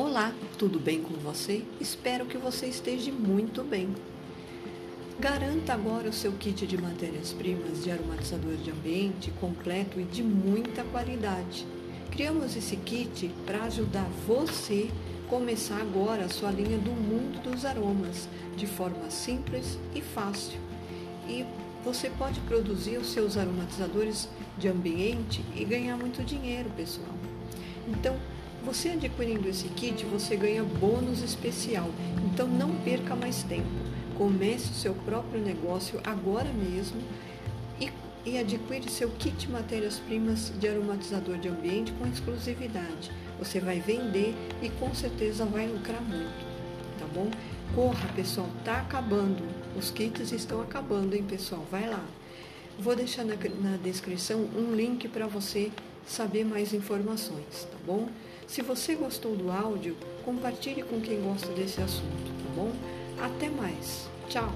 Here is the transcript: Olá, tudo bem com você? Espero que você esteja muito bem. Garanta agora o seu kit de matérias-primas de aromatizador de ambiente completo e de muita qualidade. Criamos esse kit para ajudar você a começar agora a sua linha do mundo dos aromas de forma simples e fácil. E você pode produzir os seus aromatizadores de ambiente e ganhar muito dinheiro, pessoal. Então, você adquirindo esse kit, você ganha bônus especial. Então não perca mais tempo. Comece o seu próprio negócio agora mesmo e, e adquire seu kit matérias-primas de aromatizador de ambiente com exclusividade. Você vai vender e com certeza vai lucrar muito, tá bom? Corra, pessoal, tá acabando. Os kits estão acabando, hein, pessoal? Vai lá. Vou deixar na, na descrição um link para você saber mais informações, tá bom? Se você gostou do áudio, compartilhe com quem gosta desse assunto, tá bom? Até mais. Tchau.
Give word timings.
Olá, 0.00 0.32
tudo 0.56 0.78
bem 0.78 1.02
com 1.02 1.14
você? 1.14 1.64
Espero 1.80 2.24
que 2.24 2.38
você 2.38 2.66
esteja 2.66 3.10
muito 3.10 3.64
bem. 3.64 3.92
Garanta 5.18 5.74
agora 5.74 6.08
o 6.08 6.12
seu 6.12 6.30
kit 6.34 6.68
de 6.68 6.80
matérias-primas 6.80 7.82
de 7.82 7.90
aromatizador 7.90 8.54
de 8.58 8.70
ambiente 8.70 9.32
completo 9.40 9.98
e 9.98 10.04
de 10.04 10.22
muita 10.22 10.84
qualidade. 10.84 11.66
Criamos 12.12 12.54
esse 12.54 12.76
kit 12.76 13.28
para 13.44 13.64
ajudar 13.64 14.08
você 14.24 14.88
a 15.26 15.28
começar 15.28 15.80
agora 15.80 16.26
a 16.26 16.28
sua 16.28 16.52
linha 16.52 16.78
do 16.78 16.92
mundo 16.92 17.42
dos 17.42 17.64
aromas 17.64 18.28
de 18.56 18.68
forma 18.68 19.10
simples 19.10 19.80
e 19.96 20.00
fácil. 20.00 20.60
E 21.28 21.44
você 21.84 22.08
pode 22.08 22.38
produzir 22.42 22.98
os 22.98 23.08
seus 23.08 23.36
aromatizadores 23.36 24.28
de 24.56 24.68
ambiente 24.68 25.44
e 25.56 25.64
ganhar 25.64 25.96
muito 25.96 26.22
dinheiro, 26.22 26.70
pessoal. 26.76 27.16
Então, 27.88 28.16
você 28.64 28.90
adquirindo 28.90 29.48
esse 29.48 29.68
kit, 29.68 30.04
você 30.06 30.36
ganha 30.36 30.62
bônus 30.62 31.22
especial. 31.22 31.90
Então 32.24 32.46
não 32.46 32.74
perca 32.76 33.14
mais 33.14 33.42
tempo. 33.42 33.68
Comece 34.16 34.70
o 34.72 34.74
seu 34.74 34.94
próprio 34.94 35.40
negócio 35.40 36.00
agora 36.04 36.52
mesmo 36.52 37.00
e, 37.80 37.90
e 38.26 38.38
adquire 38.38 38.90
seu 38.90 39.10
kit 39.10 39.48
matérias-primas 39.50 40.52
de 40.58 40.68
aromatizador 40.68 41.38
de 41.38 41.48
ambiente 41.48 41.92
com 41.92 42.06
exclusividade. 42.06 43.10
Você 43.38 43.60
vai 43.60 43.78
vender 43.78 44.34
e 44.60 44.68
com 44.68 44.92
certeza 44.94 45.44
vai 45.44 45.68
lucrar 45.68 46.02
muito, 46.02 46.44
tá 46.98 47.06
bom? 47.14 47.30
Corra, 47.74 48.08
pessoal, 48.16 48.48
tá 48.64 48.80
acabando. 48.80 49.44
Os 49.76 49.90
kits 49.90 50.32
estão 50.32 50.60
acabando, 50.60 51.14
hein, 51.14 51.22
pessoal? 51.22 51.64
Vai 51.70 51.88
lá. 51.88 52.04
Vou 52.78 52.94
deixar 52.94 53.24
na, 53.24 53.34
na 53.34 53.76
descrição 53.76 54.38
um 54.56 54.72
link 54.72 55.08
para 55.08 55.26
você 55.26 55.72
saber 56.06 56.44
mais 56.44 56.72
informações, 56.72 57.66
tá 57.70 57.76
bom? 57.84 58.08
Se 58.46 58.62
você 58.62 58.94
gostou 58.94 59.34
do 59.36 59.50
áudio, 59.50 59.96
compartilhe 60.24 60.82
com 60.84 61.00
quem 61.00 61.20
gosta 61.20 61.48
desse 61.52 61.80
assunto, 61.80 62.26
tá 62.26 62.54
bom? 62.54 62.72
Até 63.20 63.50
mais. 63.50 64.08
Tchau. 64.28 64.54